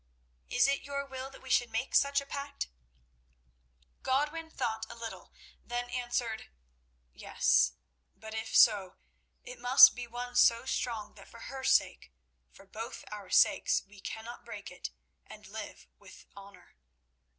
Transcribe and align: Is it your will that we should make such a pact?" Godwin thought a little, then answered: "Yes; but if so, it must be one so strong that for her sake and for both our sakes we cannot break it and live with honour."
Is 0.49 0.67
it 0.67 0.81
your 0.81 1.05
will 1.05 1.29
that 1.29 1.43
we 1.43 1.51
should 1.51 1.69
make 1.69 1.93
such 1.93 2.21
a 2.21 2.25
pact?" 2.25 2.67
Godwin 4.01 4.49
thought 4.49 4.87
a 4.89 4.95
little, 4.95 5.31
then 5.63 5.91
answered: 5.91 6.49
"Yes; 7.13 7.73
but 8.15 8.33
if 8.33 8.55
so, 8.57 8.95
it 9.43 9.59
must 9.59 9.95
be 9.95 10.07
one 10.07 10.35
so 10.35 10.65
strong 10.65 11.13
that 11.17 11.27
for 11.29 11.41
her 11.41 11.63
sake 11.63 12.11
and 12.47 12.55
for 12.57 12.65
both 12.65 13.05
our 13.11 13.29
sakes 13.29 13.83
we 13.85 13.99
cannot 13.99 14.43
break 14.43 14.71
it 14.71 14.89
and 15.27 15.45
live 15.45 15.85
with 15.99 16.25
honour." 16.35 16.73